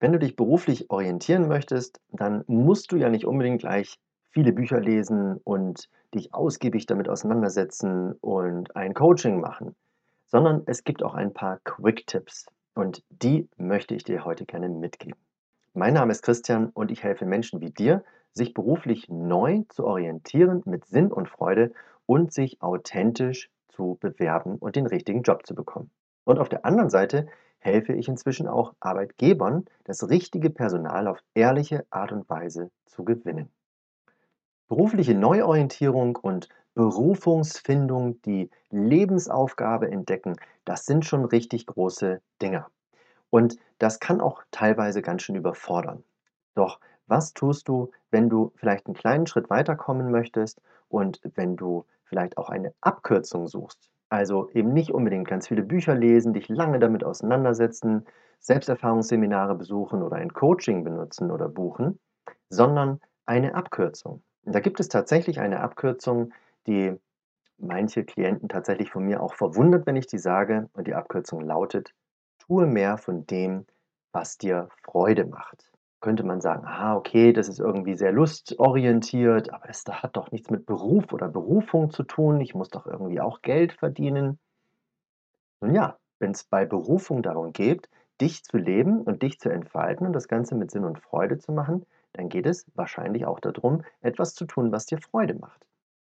[0.00, 3.98] Wenn du dich beruflich orientieren möchtest, dann musst du ja nicht unbedingt gleich
[4.30, 9.74] viele Bücher lesen und dich ausgiebig damit auseinandersetzen und ein Coaching machen,
[10.26, 15.18] sondern es gibt auch ein paar Quick-Tipps und die möchte ich dir heute gerne mitgeben.
[15.74, 20.62] Mein Name ist Christian und ich helfe Menschen wie dir, sich beruflich neu zu orientieren
[20.64, 21.72] mit Sinn und Freude
[22.06, 25.90] und sich authentisch zu bewerben und den richtigen Job zu bekommen.
[26.24, 27.26] Und auf der anderen Seite
[27.58, 33.50] helfe ich inzwischen auch Arbeitgebern, das richtige Personal auf ehrliche Art und Weise zu gewinnen.
[34.68, 42.70] Berufliche Neuorientierung und Berufungsfindung, die Lebensaufgabe entdecken, das sind schon richtig große Dinger.
[43.30, 46.04] Und das kann auch teilweise ganz schön überfordern.
[46.54, 51.86] Doch was tust du, wenn du vielleicht einen kleinen Schritt weiterkommen möchtest und wenn du
[52.04, 53.90] vielleicht auch eine Abkürzung suchst?
[54.08, 58.06] Also eben nicht unbedingt ganz viele Bücher lesen, dich lange damit auseinandersetzen,
[58.40, 61.98] Selbsterfahrungsseminare besuchen oder ein Coaching benutzen oder buchen,
[62.48, 64.22] sondern eine Abkürzung.
[64.44, 66.32] Und da gibt es tatsächlich eine Abkürzung,
[66.66, 66.94] die
[67.58, 70.70] manche Klienten tatsächlich von mir auch verwundert, wenn ich die sage.
[70.72, 71.92] Und die Abkürzung lautet,
[72.38, 73.66] tue mehr von dem,
[74.12, 75.70] was dir Freude macht
[76.00, 80.50] könnte man sagen, ah, okay, das ist irgendwie sehr lustorientiert, aber es hat doch nichts
[80.50, 82.40] mit Beruf oder Berufung zu tun.
[82.40, 84.38] Ich muss doch irgendwie auch Geld verdienen.
[85.60, 87.88] Nun ja, wenn es bei Berufung darum geht,
[88.20, 91.52] dich zu leben und dich zu entfalten und das Ganze mit Sinn und Freude zu
[91.52, 95.66] machen, dann geht es wahrscheinlich auch darum, etwas zu tun, was dir Freude macht.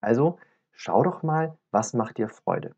[0.00, 0.38] Also
[0.72, 2.74] schau doch mal, was macht dir Freude.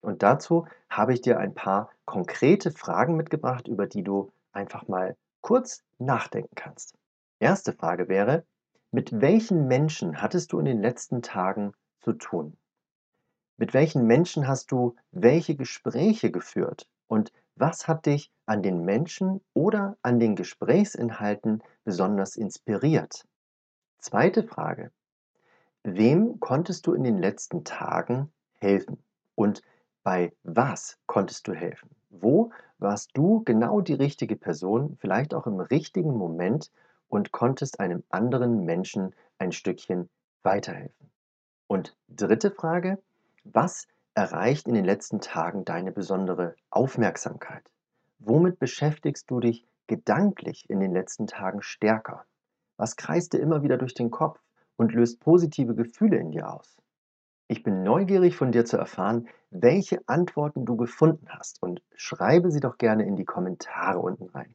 [0.00, 5.16] Und dazu habe ich dir ein paar konkrete Fragen mitgebracht, über die du einfach mal
[5.44, 6.96] kurz nachdenken kannst.
[7.38, 8.46] Erste Frage wäre,
[8.90, 12.56] mit welchen Menschen hattest du in den letzten Tagen zu tun?
[13.58, 16.88] Mit welchen Menschen hast du welche Gespräche geführt?
[17.08, 23.26] Und was hat dich an den Menschen oder an den Gesprächsinhalten besonders inspiriert?
[23.98, 24.92] Zweite Frage.
[25.82, 29.04] Wem konntest du in den letzten Tagen helfen?
[29.34, 29.60] Und
[30.02, 31.93] bei was konntest du helfen?
[32.84, 36.70] Warst du genau die richtige Person, vielleicht auch im richtigen Moment
[37.08, 40.10] und konntest einem anderen Menschen ein Stückchen
[40.42, 41.10] weiterhelfen?
[41.66, 42.98] Und dritte Frage,
[43.42, 47.64] was erreicht in den letzten Tagen deine besondere Aufmerksamkeit?
[48.18, 52.26] Womit beschäftigst du dich gedanklich in den letzten Tagen stärker?
[52.76, 54.38] Was kreist dir immer wieder durch den Kopf
[54.76, 56.76] und löst positive Gefühle in dir aus?
[57.46, 62.60] Ich bin neugierig von dir zu erfahren, welche Antworten du gefunden hast und schreibe sie
[62.60, 64.54] doch gerne in die Kommentare unten rein.